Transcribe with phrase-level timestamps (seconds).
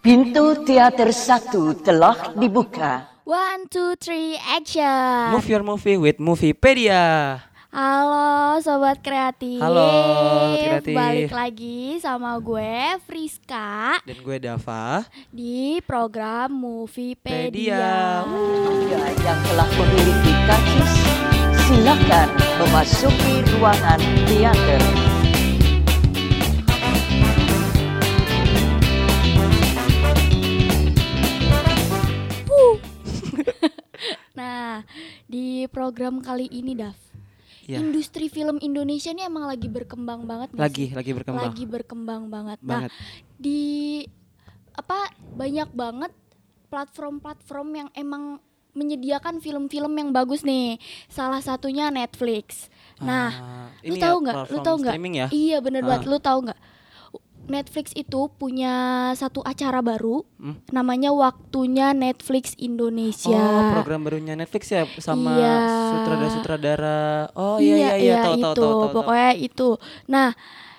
[0.00, 3.04] Pintu teater satu telah dibuka.
[3.28, 5.28] One, two, three, action.
[5.36, 7.36] Move your movie with Moviepedia.
[7.68, 9.60] Halo Sobat Kreatif.
[9.60, 10.96] Halo, Kreatif.
[10.96, 15.04] Balik lagi sama gue Friska Dan gue Dava.
[15.30, 17.52] di program Moviepedia.
[17.52, 18.24] Pedia.
[18.26, 20.92] Anda yang telah memiliki karcis,
[21.68, 22.28] silakan
[22.58, 25.09] memasuki ruangan teater.
[35.60, 36.96] Di program kali ini Dav,
[37.62, 37.76] Ya.
[37.78, 40.96] industri film Indonesia ini emang lagi berkembang banget Lagi, sih?
[40.96, 41.44] lagi berkembang.
[41.44, 42.58] Lagi berkembang banget.
[42.58, 42.88] Banget.
[42.88, 42.96] Nah,
[43.36, 43.60] di
[44.72, 44.98] apa
[45.30, 46.12] banyak banget
[46.66, 50.78] platform-platform yang emang menyediakan film-film yang bagus nih.
[51.06, 52.70] Salah satunya Netflix.
[52.96, 54.34] Nah, Ah, lu tahu ya, nggak?
[54.34, 54.94] lu platform tahu nggak?
[55.12, 55.26] ya?
[55.28, 55.88] Iya bener Ah.
[55.90, 56.06] banget.
[56.06, 56.60] Lu tahu nggak?
[57.50, 58.72] Netflix itu punya
[59.12, 60.56] satu acara baru, Hmm?
[60.70, 63.34] namanya Waktunya Netflix Indonesia.
[63.34, 65.54] Oh, program barunya Netflix ya sama Iya.
[65.92, 67.00] sutradara-sutradara.
[67.34, 68.80] Oh iya iya iya, tahu itu tahu tahu tahu.
[68.80, 68.94] tahu.
[68.96, 69.68] pokoknya itu.
[70.06, 70.30] Nah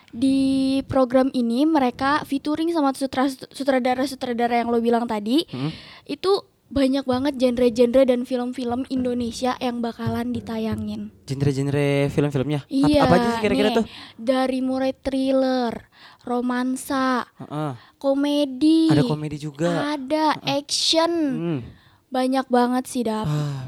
[0.09, 0.39] di
[0.86, 5.72] program ini mereka featuring sama sutra- sutradara-sutradara yang lo bilang tadi Hmm?
[6.03, 11.11] itu banyak banget genre-genre dan film-film Indonesia yang bakalan ditayangin.
[11.22, 12.63] Genre-genre film-filmnya.
[12.66, 13.03] Iya.
[13.03, 13.83] apa aja sih kira-kira tuh?
[14.16, 15.91] Dari mulai thriller,
[16.23, 17.72] romansa, Heeh.
[17.97, 19.94] komedi, Ada komedi juga.
[19.94, 21.59] ada action, Hmm.
[22.08, 23.25] banyak banget sih dap.
[23.25, 23.66] Ah,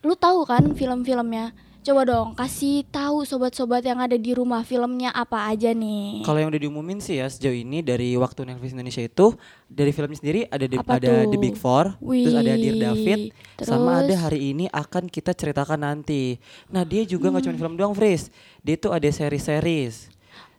[0.00, 1.50] Lu tahu kan film-filmnya?
[1.80, 6.20] Coba dong kasih tahu sobat-sobat yang ada di rumah filmnya apa aja nih.
[6.20, 9.26] Kalau yang udah diumumin sih ya sejauh ini dari waktu Netflix Indonesia itu
[9.66, 11.32] dari filmnya sendiri ada The- Apa ada tuh?
[11.32, 13.20] The Big Four, terus ada Dear Wih, David,
[13.58, 14.20] sama ada terus?
[14.20, 16.36] hari ini akan kita ceritakan nanti.
[16.68, 17.50] Nah dia juga nggak Hmm.
[17.50, 18.28] cuma film doang, Fris.
[18.60, 20.12] Dia itu ada seri-series.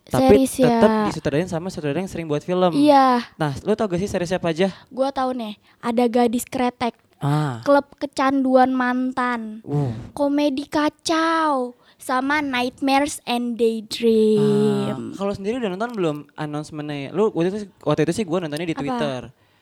[0.09, 0.67] Tapi Series ya.
[0.75, 2.71] tetap disutradarain sama sutradara yang sering buat film.
[2.71, 4.67] Iya, Nah, lu tau gak sih series apa aja?
[4.89, 5.53] gua tahu nih.
[5.79, 14.39] Ada Gadis Kretek, Ah, Klub Kecanduan Mantan, uh, Komedi Kacau, sama Nightmares and Daydream.
[14.39, 14.97] ah.
[15.13, 17.11] Kalau sendiri udah nonton belum announcementnya?
[17.11, 18.81] Lu waktu itu waktu itu sih gua nontonnya di Apa?
[18.81, 19.21] Twitter.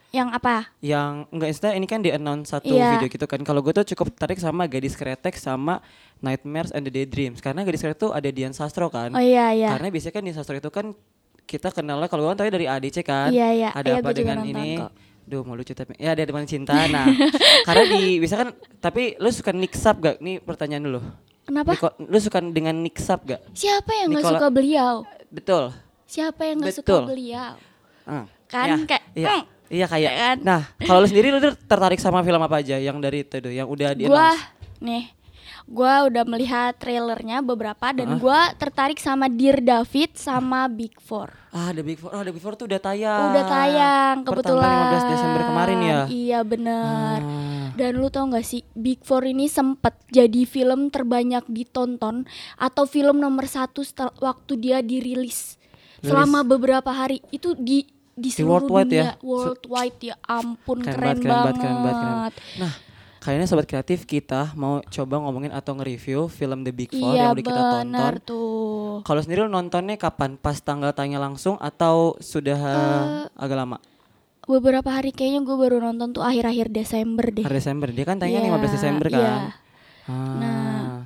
[0.09, 0.55] Yang apa?
[0.79, 2.95] yang enggak istilah ini kan di announce satu Iya.
[2.95, 5.83] video gitu kan kalau gue tuh cukup tertarik sama gadis kretek sama
[6.17, 9.67] nightmares and the daydreams karena gadis kretek tuh ada Dian Sastro kan Oh iya iya.
[9.69, 10.95] karena biasanya kan Dian Sastro itu kan
[11.43, 13.69] kita kenalnya kalau gue kan tahu dari ADC kan Iya, iya.
[13.71, 14.91] ada Iya, apa dengan nonton ini kok.
[15.23, 17.03] Duh mau lucu tapi ya ada teman cinta nah
[17.67, 21.03] karena di bisa kan tapi lu suka Nick Sap gak nih pertanyaan dulu
[21.43, 21.71] Kenapa?
[21.73, 24.93] Niko- lu suka dengan Nick Sap gak Siapa yang nggak Nicola- suka beliau?
[25.27, 25.63] betul
[26.05, 27.03] Siapa yang suka Betul.
[27.05, 27.51] beliau?
[28.03, 30.37] Ah, Kan ya, kayak, iya, mm, iya kayak kan?
[30.43, 33.91] nah kalau lu sendiri lu tertarik sama film apa aja yang dari itu yang udah
[33.93, 34.31] di Gua
[34.77, 35.09] nih,
[35.65, 41.33] gua udah melihat trailernya beberapa dan gua tertarik sama Dear David sama Big Four.
[41.49, 42.13] Ah, The Big Four.
[42.13, 43.33] Oh, The Big Four tuh udah tayang.
[43.33, 44.61] Udah tayang kebetulan.
[44.63, 45.99] tanggal 15 Desember kemarin ya.
[46.05, 47.19] Iya bener.
[47.19, 47.67] Ah.
[47.73, 53.17] Dan lu tau gak sih Big Four ini sempet jadi film terbanyak ditonton atau film
[53.17, 55.57] nomor satu setel- waktu dia dirilis
[55.97, 59.09] selama beberapa hari itu di di seluruh worldwide dunia ya?
[59.21, 62.33] worldwide ya ampun Keren keren, banget, keren banget, keren banget, keren banget.
[62.57, 62.73] Nah,
[63.19, 67.31] kayaknya sobat kreatif kita mau coba ngomongin atau nge-review film The Big Four iya yang
[67.31, 68.13] udah kita tonton.
[68.23, 68.47] tuh
[69.03, 70.35] Kalau sendiri lu nontonnya kapan?
[70.35, 73.01] Pas tanggal tanya langsung atau sudah Eh,
[73.35, 73.77] agak lama?
[74.47, 77.91] beberapa hari kayaknya gue baru nonton tuh akhir-akhir Desember deh Hari Desember.
[77.91, 79.19] Dia kan tayangnya Iya, 15 Desember kan.
[79.19, 79.35] iya.
[80.07, 81.03] Ah.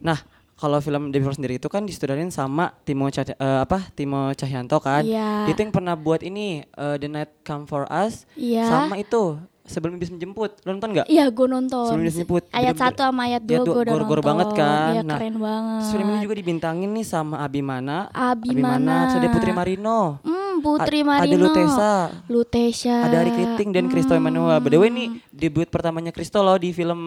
[0.00, 0.18] Nah,
[0.62, 3.90] kalau film The Four sendiri itu kan disutradarain sama Timo Cah- eh, apa?
[3.90, 5.02] Timo Cahyanto kan.
[5.02, 8.62] Dia tuh yang pernah buat ini eh, The Night Come For Us Iya.
[8.64, 10.62] sama itu sebelum iblis menjemput.
[10.62, 11.06] Lu nonton nggak?
[11.06, 13.94] Iya gue nonton Sebelum disebut, Ayat bener-bener- satu sama ayat Ya, dua du- gue udah
[13.96, 14.90] nonton banget kan.
[14.92, 17.96] Iya Nah, keren banget Film ini juga dibintangin nih sama Abimana.
[18.12, 18.94] Abimana.
[19.04, 19.98] terus ada Putri Marino.
[20.20, 21.92] Hmm, Putri A- Marino Ada Lutesa.
[22.28, 24.58] Lutesha Ada Ari Kriting dan Kristo Emmanuel.
[24.58, 25.18] By the way nih Hmm.
[25.28, 27.00] debut pertamanya Kristo loh di film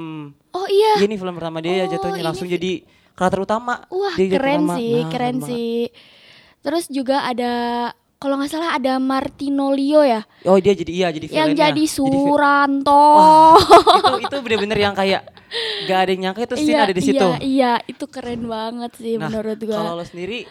[0.50, 2.72] Oh iya Iya nih film pertama dia Oh, jatuhnya ini langsung jadi
[3.16, 3.82] karakter utama.
[3.88, 4.76] Wah Dia jadi keren utama.
[4.76, 5.48] sih Nah, keren banget.
[5.48, 5.78] sih
[6.60, 7.54] Terus juga ada
[8.16, 13.14] kalau nggak salah ada Martino Leo ya Oh dia jadi iya jadi yang jadi Suranto
[14.02, 15.22] itu itu bener-bener yang kayak
[15.84, 17.22] gak ada yang nyangka itu scene ada di situ.
[17.22, 19.78] Iya, iya, itu keren banget sih Nah, menurut gua.
[19.78, 20.44] kalau lo sendiri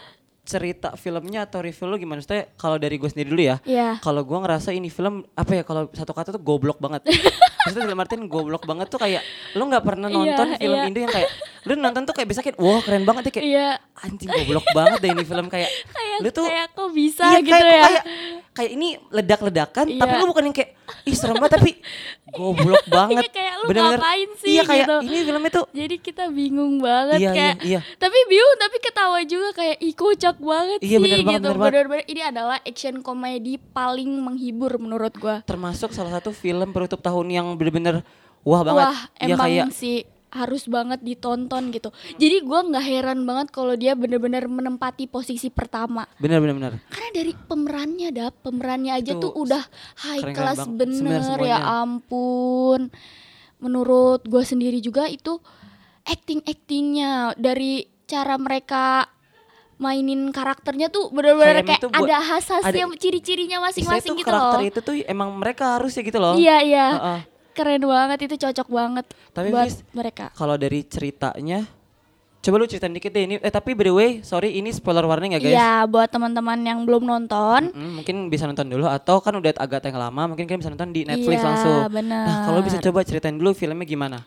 [0.45, 2.21] cerita filmnya atau review lo gimana?
[2.21, 3.57] Maksudnya kalau dari gue sendiri dulu ya.
[3.65, 3.97] Iya.
[3.99, 7.01] Kalau gue ngerasa ini film apa ya kalau satu kata tuh goblok banget.
[7.65, 9.25] Maksudnya dalam artian goblok banget tuh kayak
[9.57, 10.85] lo nggak pernah Iya, nonton film iya.
[10.85, 11.29] Indo yang kayak
[11.65, 13.67] lo nonton tuh kayak bisa kayak wah keren banget deh kayak Iya,
[14.05, 17.57] anjing goblok banget deh ini film kayak kayak lu tuh kayak kok bisa iya, gitu
[17.57, 17.81] kayak, ya.
[17.89, 18.03] kayak
[18.55, 20.19] kayak ini ledak-ledakan tapi Iya.
[20.19, 20.71] lu bukan yang kayak
[21.03, 21.71] ih serem banget tapi
[22.29, 23.21] goblok banget.
[23.21, 24.97] Iya, kayak lu Bener-bener- ngapain sih, Iya kayak gitu.
[25.03, 27.79] ini filmnya tuh Jadi kita bingung banget Iya, kayak iya, iya.
[27.95, 31.43] tapi bingung tapi ketawa juga kayak ih kocak banget Iya, sih bener banget, gitu.
[31.43, 31.67] bener banget.
[31.67, 35.43] Bener-bener ini adalah action komedi paling menghibur menurut gua.
[35.43, 38.07] termasuk salah satu film penutup tahun yang bener-bener
[38.41, 38.85] wah banget.
[38.85, 41.89] Wah, Iya emang kayak sih harus banget ditonton gitu.
[42.19, 46.03] Jadi gua nggak heran banget kalau dia bener-bener menempati posisi pertama.
[46.19, 46.73] bener-bener bener.
[46.91, 49.63] Karena dari pemerannya dap, pemerannya aja Itu tuh udah
[50.03, 52.91] high class bener ya ampun.
[53.57, 55.39] Menurut gua sendiri juga itu
[56.05, 59.09] acting-actingnya dari cara mereka
[59.75, 64.69] mainin karakternya tuh bener-bener Kayak buat- ada khasnya ada- ciri-cirinya masing-masing gitu karakter loh.
[64.71, 66.35] itu tuh emang mereka harus ya gitu loh.
[66.39, 67.19] Iya iya, Heeh.
[67.55, 70.25] Keren banget itu cocok banget Tapi buat mereka.
[70.31, 71.63] Kalau dari ceritanya
[72.39, 75.33] Coba lu ceritain dikit deh ini eh tapi by the way sorry ini spoiler warning
[75.33, 75.49] ya guys.
[75.49, 79.81] Iya, buat teman-teman yang belum nonton, Mm, mungkin bisa nonton dulu atau kan udah agak
[79.81, 81.79] tayang lama mungkin kalian bisa nonton di Netflix Iya, langsung.
[81.89, 82.21] benar.
[82.21, 84.21] Nah, kalau bisa coba ceritain dulu filmnya gimana?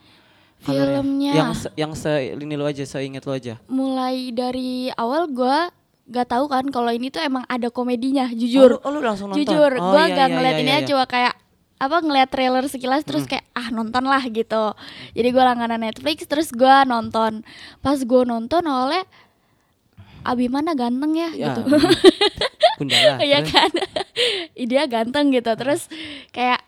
[0.59, 1.31] Filmnya.
[1.31, 3.55] yang se, yang se ini lu aja, seinget lu aja.
[3.71, 5.71] mulai dari awal gua
[6.03, 8.69] gak tahu kan kalau ini tuh emang ada komedinya, Oh, jujur.
[8.69, 9.39] lu, oh, lu langsung nonton.
[9.39, 10.77] Jujur, Oh, gua iya, gak iya, ngeliat iya, ini iya.
[10.77, 11.33] aja cuma kayak
[11.79, 14.75] apa ngeliat trailer sekilas terus kayak ah nonton lah gitu.
[15.15, 17.41] Jadi gua langganan Netflix terus gua nonton.
[17.79, 19.03] Pas gua nonton oleh
[20.19, 21.61] Abimana ganteng ya, Ya, gitu.
[22.79, 23.15] Gundala.
[23.27, 23.51] Iya terus?
[23.55, 23.71] kan
[24.71, 25.87] dia ganteng gitu terus
[26.31, 26.59] kayak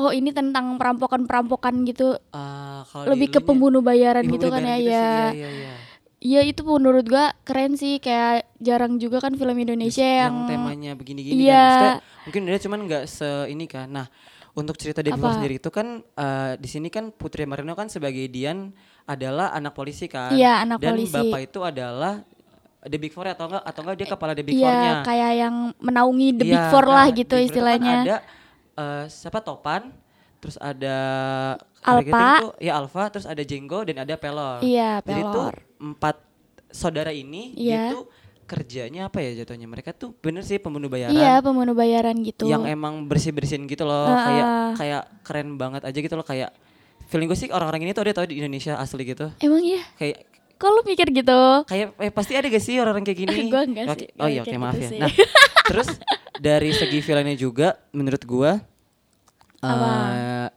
[0.00, 4.76] oh ini tentang perampokan-perampokan gitu Ah, kalau di lebih ke pembunuh bayaran gitu kan ya
[4.80, 5.72] gitu sih, ya Iya, iya,
[6.20, 6.40] iya.
[6.40, 11.42] iya itu menurut gua keren sih kayak jarang juga kan film Indonesia yang, temanya begini-gini
[11.42, 11.56] Iya.
[11.56, 11.66] kan.
[11.66, 13.88] Maksudnya mungkin dia cuman nggak se ini kan.
[13.88, 14.06] Nah,
[14.52, 15.32] untuk cerita Devi Apa?
[15.32, 18.70] sendiri itu kan eh, di sini kan Putri Marino kan sebagai Dian
[19.04, 20.30] adalah anak polisi kan.
[20.30, 21.14] Iya, anak Dan polisi.
[21.16, 22.20] bapak itu adalah
[22.80, 24.92] The Big Four atau enggak atau enggak dia kepala The Big iya Four-nya.
[25.04, 27.94] kayak yang menaungi The Big Iya, Four lah nah, gitu Big Four itu kan istilahnya
[28.00, 28.16] ada
[28.74, 29.82] eh, siapa Topan,
[30.38, 30.96] terus ada
[31.82, 32.24] Alpha.
[32.36, 34.60] itu, ya Alpha, terus ada Jenggo dan ada Pelor.
[34.60, 35.56] Iya, Jadi tuh Pelor.
[35.80, 36.16] empat
[36.68, 37.90] saudara ini Iya.
[37.90, 38.04] itu
[38.44, 39.64] kerjanya apa ya jatuhnya?
[39.64, 41.14] Mereka tuh bener sih pembunuh bayaran.
[41.14, 44.26] iya pembunuh bayaran gitu yang emang bersih bersihin gitu loh Heeh.
[44.26, 44.46] kayak
[44.76, 46.50] kayak keren banget aja gitu loh kayak
[47.06, 50.26] feeling gue sih orang-orang ini tuh ada tau di Indonesia asli gitu emang iya kayak
[50.56, 53.86] kok lu mikir gitu kayak eh, pasti ada gak sih orang-orang kayak gini Gua enggak
[53.88, 54.98] Oke, sih, oh iya oke maaf gitu ya sih.
[54.98, 55.10] nah
[55.64, 55.88] terus
[56.42, 58.58] dari segi filmnya juga menurut gua
[59.60, 59.90] Apa?
[60.10, 60.48] eh,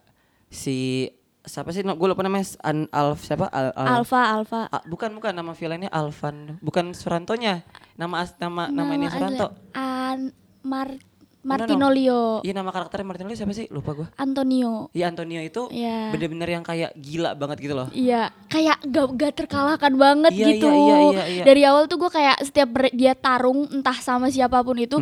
[0.54, 1.10] si
[1.42, 1.82] siapa sih?
[1.82, 2.46] Gue lupa namanya.
[2.62, 3.50] An Alf siapa?
[3.50, 4.60] Al, Al- Alfa Alfa.
[4.70, 5.34] Ah, bukan bukan.
[5.34, 7.66] Nama filmnya Alvan bukan Surantonya.
[7.94, 9.46] Nama as, nama nama, ini Nama Suranto.
[9.50, 10.20] Asli- An
[10.62, 11.02] Mar no.
[11.44, 12.40] Martinolio.
[12.40, 13.68] Iya nama karakternya Martin Leo siapa sih?
[13.68, 14.08] Lupa gua.
[14.16, 14.88] Antonio.
[14.90, 16.08] Iya Antonio itu Iya.
[16.08, 17.92] bener-bener yang kayak gila banget gitu loh.
[17.92, 20.66] Iya, kayak gak, gak terkalahkan banget Iya, gitu.
[20.66, 21.42] iya, iya, iya, iya.
[21.44, 24.96] Dari awal tuh gue kayak setiap dia tarung entah sama siapa pun itu,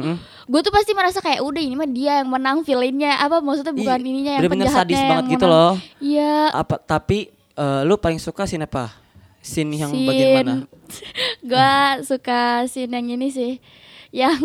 [0.45, 3.99] gue tuh pasti merasa kayak udah ini mah dia yang menang villainnya apa maksudnya bukan
[3.99, 5.73] Ih, ininya yang penjahatnya sadis yang banget gitu loh.
[5.99, 6.35] Iya.
[6.51, 7.19] Apa tapi
[7.53, 8.91] eh, lu paling suka scene apa?
[9.39, 10.55] Scene yang bagian mana?
[11.43, 11.73] gue
[12.05, 13.53] suka scene yang ini sih,
[14.11, 14.39] yang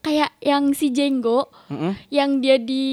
[0.00, 1.92] kayak yang si Jenggo, Mm-mm.
[2.08, 2.88] yang dia di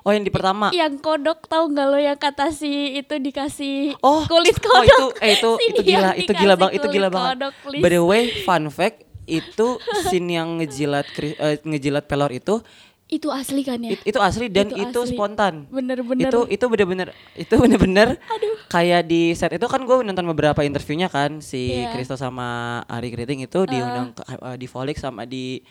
[0.00, 0.72] Oh yang di pertama.
[0.72, 4.86] yang kodok tahu nggak lo yang kata si itu dikasih Oh, kulit oh kodok.
[4.86, 7.28] itu eh itu Si itu gila, itu gila banget, itu gila banget.
[7.30, 7.82] kodok, please.
[7.82, 12.64] By the way, fun fact itu scene yang ngejilat Kri- eh, ngejilat pelor itu
[13.06, 13.92] Itu asli kan ya?
[13.92, 15.12] it- itu asli dan Itu itu, asli.
[15.12, 15.64] spontan.
[15.66, 16.28] Bener-bener.
[16.28, 18.20] Itu itu bener-bener itu bener-bener
[18.68, 21.88] kayak di set itu kan gue nonton beberapa interviewnya kan si Iya.
[21.90, 22.48] Kristo sama
[22.84, 25.64] Ari Kriting itu diundang ke- eh, di Volix sama di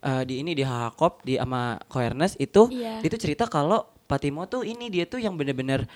[0.00, 3.00] eh, di ini di Hakop di sama Koernes itu Iya.
[3.00, 5.88] itu cerita kalau Patimo tuh ini dia tuh yang bener-bener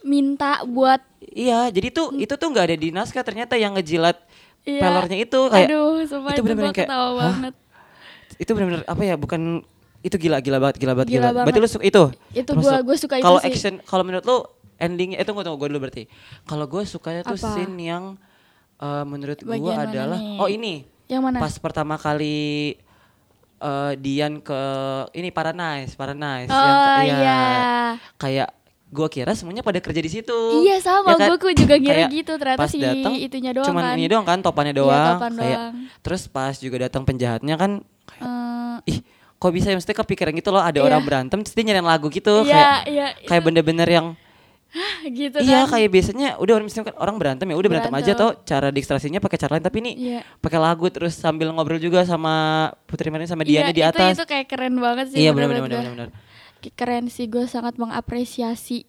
[0.00, 4.16] minta buat iya jadi tuh itu tuh nggak ada di naskah ternyata yang ngejilat.
[4.60, 4.80] Iya.
[4.80, 7.54] pelornya itu kayak aduh sumpah itu gua kayak, ketawa banget.
[8.36, 9.40] Itu bener-bener apa ya bukan
[10.00, 11.44] itu gila gila banget gila banget Gila gila, banget.
[11.48, 12.02] berarti lu suka itu?
[12.32, 14.36] Itu gua- gua suka itu kalau action kalau menurut lu
[14.80, 16.04] endingnya itu tunggu tunggu gue dulu berarti.
[16.44, 17.52] Kalau gue sukanya tuh Apa?
[17.52, 18.16] scene yang
[18.78, 20.40] eh, menurut gue adalah nih?
[20.40, 20.74] oh ini.
[21.04, 21.36] Yang mana?
[21.36, 22.80] Pas pertama kali
[23.60, 24.60] eh, Dian ke
[25.12, 27.16] ini Paradise Paradise oh yang iya.
[27.20, 27.40] iya,
[28.16, 28.48] kayak
[28.90, 31.14] gue kira semuanya pada kerja di situ Iya, sama.
[31.14, 31.28] Ya kan?
[31.32, 33.94] Gua juga ngira Kayak gitu, ternyata pas si datang, itunya doang cuman kan.
[33.94, 35.74] ini doang kan topannya Iya, doang topan kayak doang.
[36.00, 37.70] terus pas juga datang penjahatnya kan
[38.04, 38.26] kayak,
[38.82, 38.98] Eh, ih
[39.36, 40.84] kok bisa ya mesti kepikiran gitu loh ada Iya.
[40.84, 44.06] orang berantem terus dia nyariin lagu gitu iya kayak iya kayak bener-bener yang
[45.08, 48.04] gitu iya kan kayak biasanya udah orang misalnya kan orang berantem ya udah berantem, aja
[48.08, 48.22] Berantem.
[48.36, 50.20] toh cara distraksinya pakai cara lain tapi ini Iya.
[50.36, 52.34] pakai lagu terus sambil ngobrol juga sama
[52.84, 55.56] Putri Marin sama Diana Iya, di atas itu itu kayak keren banget sih iya menurut
[55.56, 55.82] benar-benar gua.
[55.84, 56.29] benar-benar Kayak
[56.68, 58.84] keren sih gue sangat mengapresiasi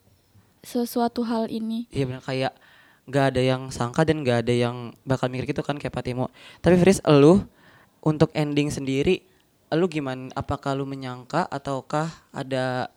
[0.60, 2.54] sesuatu hal ini iya benar kayak
[3.08, 4.76] nggak ada yang sangka dan nggak ada yang
[5.08, 6.28] bakal mikir gitu kan kayak Patimo
[6.60, 7.42] tapi Fris elu
[8.04, 9.24] untuk ending sendiri
[9.72, 10.28] lu gimana?
[10.36, 12.92] Apakah lu menyangka ataukah ada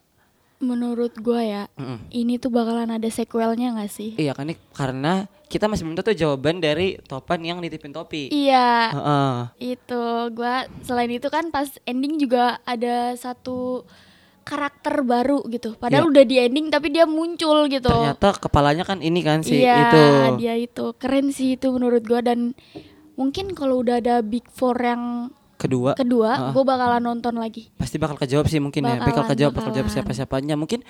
[0.65, 2.09] Menurut gua ya, Mm-mm.
[2.09, 4.17] ini tuh bakalan ada sequelnya gak sih?
[4.17, 8.33] Iya kan ini karena kita masih belum tahu tuh jawaban dari Topan yang nitipin topi.
[8.33, 9.35] Iya, Heeh.
[9.77, 13.85] itu gua selain itu kan pas ending juga ada satu
[14.45, 15.75] karakter baru gitu.
[15.75, 16.11] Padahal Iya.
[16.13, 17.89] udah di ending tapi dia muncul gitu.
[17.89, 20.03] Ternyata kepalanya kan ini kan si iya, itu.
[20.39, 22.53] dia itu keren sih itu menurut gua dan
[23.15, 26.51] mungkin kalau udah ada Big Four yang Kedua kedua, Ah.
[26.51, 27.71] gua bakalan nonton lagi.
[27.75, 28.99] pasti bakal kejawab sih mungkin ya.
[28.99, 29.95] Bakal Bakalan, kejawab, bakal jawab bakalan.
[29.97, 30.55] siapa-siapanya.
[30.55, 30.83] Mungkin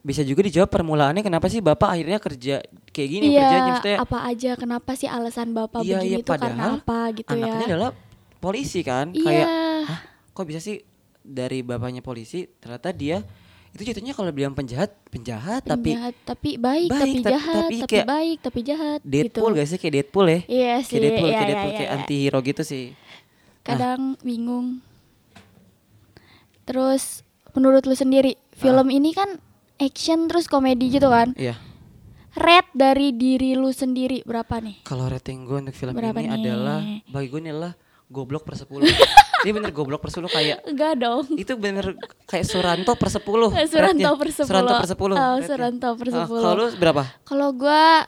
[0.00, 2.54] bisa juga dijawab permulaannya kenapa sih Bapak akhirnya kerja
[2.88, 6.34] kayak gini iya, kerjanya maksudnya apa aja kenapa sih alasan bapak Iya, begini iya, tuh
[6.36, 7.68] karena apa gitu anaknya ya?
[7.72, 7.90] adalah
[8.36, 9.06] polisi kan.
[9.10, 9.22] Iya.
[9.24, 9.46] Kayak
[9.84, 10.76] Hah, kok bisa sih
[11.22, 13.22] dari bapaknya polisi ternyata dia
[13.70, 17.74] itu jatuhnya kalau bilang penjahat penjahat tapi Penjahat, tapi baik, baik, tapi tapi- jahat, tapi
[17.74, 19.56] tapi, kayak baik, tapi jahat Deadpool gitu.
[19.56, 21.88] gak sih kayak Deadpool ya Iya sih, kayak Deadpool iya, kayak iya, Deadpool iya, kayak
[21.88, 21.96] iya.
[21.98, 22.84] anti hero gitu sih
[23.62, 24.82] Kadang bingung.
[26.62, 28.92] Terus menurut lu sendiri, film Ah.
[28.92, 29.38] ini kan
[29.76, 31.34] action terus komedi gitu kan?
[31.36, 31.54] iya
[32.32, 34.82] Rate dari diri lu sendiri berapa nih?
[34.82, 36.36] kalau rating gue untuk film Berapa ini nih?
[36.38, 37.72] adalah bagi gue ini adalah
[38.06, 38.72] goblok per 10
[39.42, 41.24] ini bener goblok per 10 kayak Enggak dong.
[41.34, 41.94] itu bener
[42.24, 43.22] kayak Suranto per 10
[43.66, 44.46] Suranto per 10.
[44.46, 45.36] Suranto per 10 Oh.
[45.40, 46.38] Suranto per Ah, 10.
[46.38, 48.06] kalau lu berapa Kalau gua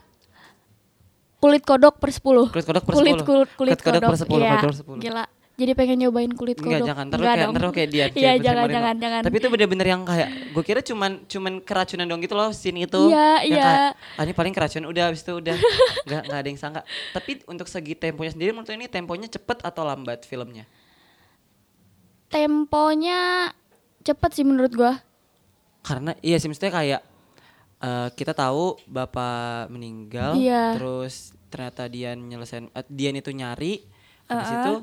[1.38, 2.48] kulit kodok per 10.
[2.48, 3.22] Kulit kodok per kulit, 10.
[3.22, 5.00] Kulit, Kulit kodok per 10, Iya, kulit kodok per 10.
[5.00, 5.24] Gila.
[5.54, 6.66] Jadi pengen nyobain kulit kodok.
[6.66, 9.20] Enggak jangan terus Enggak kayak terus kayak dia Iya, jangan jangan jangan.
[9.22, 13.00] Tapi itu bener-bener yang kayak gue kira cuman cuman keracunan dong gitu loh scene itu.
[13.06, 13.62] Iya, iya.
[13.62, 15.54] kayak, ah ini paling keracunan udah habis itu udah
[16.08, 16.80] nggak nggak ada yang sangka.
[17.12, 20.66] Tapi untuk segi temponya sendiri menurut lu ini temponya cepet atau lambat filmnya?
[22.28, 23.52] Temponya
[24.00, 25.00] cepet sih menurut gua.
[25.80, 27.00] Karena iya sih maksudnya kayak
[27.78, 30.74] eh, kita tahu bapak meninggal Iya.
[30.74, 33.84] terus ternyata Dian nyelesain eh, Dian itu nyari
[34.24, 34.58] habis Uh-uh.
[34.58, 34.74] itu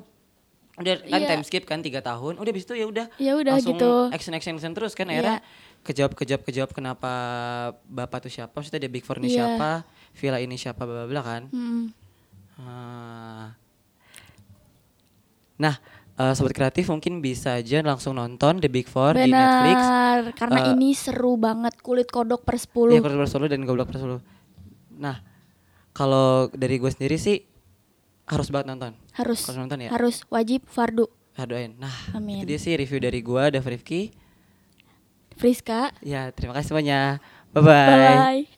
[0.72, 1.28] udah kan Iya.
[1.28, 3.92] time skip kan tiga tahun udah habis itu ya udah Ya udah langsung gitu.
[4.10, 5.14] action action action terus kan Iya.
[5.16, 5.38] akhirnya
[5.82, 7.12] kejawab kejawab kejawab kenapa
[7.84, 9.58] bapak tuh siapa maksudnya dia big four ini Iya.
[9.58, 9.70] siapa
[10.14, 11.90] villa ini siapa bla bla kan Hmm.
[12.56, 13.58] Ah.
[15.58, 15.76] nah
[16.22, 19.80] eh, sobat kreatif mungkin bisa aja langsung nonton The Big Four di Netflix
[20.36, 22.94] karena Eh, ini seru banget kulit kodok per 10.
[22.94, 24.22] Iya, Goblok per 10 dan Goblok per 10.
[24.96, 25.18] Nah,
[25.92, 27.42] kalau dari gue sendiri sih
[28.24, 28.94] harus banget nonton.
[29.12, 29.90] harus Harus nonton ya.
[29.90, 31.10] harus wajib fardu.
[31.34, 31.74] Aduin.
[31.76, 32.40] Nah, Amin.
[32.40, 34.12] itu dia sih review dari gue, Dave Rifki.
[35.36, 35.90] Friska.
[36.00, 37.18] Ya, terima kasih semuanya.
[37.52, 37.88] Bye-bye.
[37.88, 38.00] Bye
[38.46, 38.52] bye.